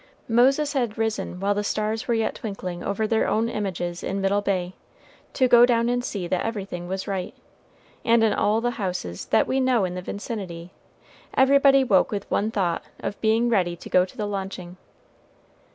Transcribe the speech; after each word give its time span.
Moses 0.27 0.73
had 0.73 0.97
risen 0.97 1.39
while 1.39 1.53
the 1.53 1.63
stars 1.63 2.07
were 2.07 2.15
yet 2.15 2.33
twinkling 2.33 2.81
over 2.81 3.05
their 3.05 3.27
own 3.27 3.47
images 3.47 4.03
in 4.03 4.19
Middle 4.19 4.41
Bay, 4.41 4.73
to 5.33 5.47
go 5.47 5.63
down 5.63 5.89
and 5.89 6.03
see 6.03 6.25
that 6.27 6.43
everything 6.43 6.87
was 6.87 7.07
right; 7.07 7.35
and 8.03 8.23
in 8.23 8.33
all 8.33 8.61
the 8.61 8.71
houses 8.81 9.25
that 9.25 9.45
we 9.45 9.59
know 9.59 9.85
in 9.85 9.93
the 9.93 10.01
vicinity, 10.01 10.71
everybody 11.35 11.83
woke 11.83 12.09
with 12.11 12.23
the 12.29 12.33
one 12.33 12.49
thought 12.49 12.81
of 13.01 13.21
being 13.21 13.47
ready 13.47 13.75
to 13.75 13.89
go 13.91 14.03
to 14.03 14.17
the 14.17 14.25
launching. 14.25 14.75